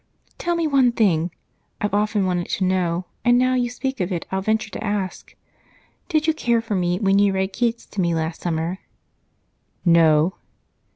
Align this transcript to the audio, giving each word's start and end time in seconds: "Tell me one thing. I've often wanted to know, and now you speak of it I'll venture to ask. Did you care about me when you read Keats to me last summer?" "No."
"Tell 0.39 0.55
me 0.55 0.65
one 0.65 0.93
thing. 0.93 1.29
I've 1.79 1.93
often 1.93 2.25
wanted 2.25 2.49
to 2.49 2.63
know, 2.63 3.05
and 3.23 3.37
now 3.37 3.53
you 3.53 3.69
speak 3.69 3.99
of 3.99 4.11
it 4.11 4.25
I'll 4.31 4.41
venture 4.41 4.71
to 4.71 4.83
ask. 4.83 5.35
Did 6.09 6.25
you 6.25 6.33
care 6.33 6.57
about 6.57 6.73
me 6.79 6.97
when 6.99 7.19
you 7.19 7.33
read 7.33 7.53
Keats 7.53 7.85
to 7.85 8.01
me 8.01 8.15
last 8.15 8.41
summer?" 8.41 8.79
"No." 9.85 10.33